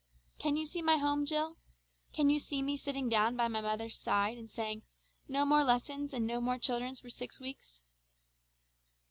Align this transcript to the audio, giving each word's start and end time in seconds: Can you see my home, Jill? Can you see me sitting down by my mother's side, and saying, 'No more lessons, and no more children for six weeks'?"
Can 0.39 0.57
you 0.57 0.65
see 0.65 0.81
my 0.81 0.97
home, 0.97 1.27
Jill? 1.27 1.57
Can 2.11 2.31
you 2.31 2.39
see 2.39 2.63
me 2.63 2.75
sitting 2.75 3.07
down 3.07 3.35
by 3.35 3.47
my 3.47 3.61
mother's 3.61 3.99
side, 3.99 4.35
and 4.35 4.49
saying, 4.49 4.81
'No 5.27 5.45
more 5.45 5.63
lessons, 5.63 6.11
and 6.11 6.25
no 6.25 6.41
more 6.41 6.57
children 6.57 6.95
for 6.95 7.11
six 7.11 7.39
weeks'?" 7.39 7.81